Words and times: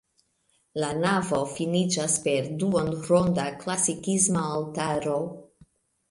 La 0.83 0.87
navo 1.01 1.41
finiĝas 1.57 2.15
per 2.27 2.47
duonronda 2.63 3.45
klasikisma 3.65 4.47
altaro. 4.55 5.19